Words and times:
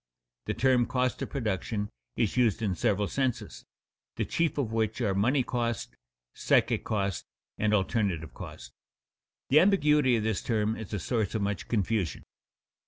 _The 0.47 0.57
term 0.57 0.87
cost 0.87 1.21
of 1.21 1.29
production 1.29 1.87
is 2.15 2.35
used 2.35 2.63
in 2.63 2.73
several 2.73 3.07
senses, 3.07 3.65
the 4.15 4.25
chief 4.25 4.57
of 4.57 4.71
which 4.73 4.99
are 4.99 5.13
money 5.13 5.43
cost, 5.43 5.95
psychic 6.33 6.83
cost, 6.83 7.27
and 7.59 7.71
alternative 7.71 8.33
cost._ 8.33 8.71
The 9.49 9.59
ambiguity 9.59 10.15
of 10.15 10.23
this 10.23 10.41
term 10.41 10.75
is 10.75 10.91
a 10.91 10.99
source 10.99 11.35
of 11.35 11.43
much 11.43 11.67
confusion. 11.67 12.23